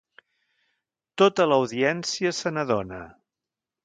Tota 1.21 1.45
l'audiència 1.51 2.31
se 2.39 2.53
n'adona. 2.57 3.03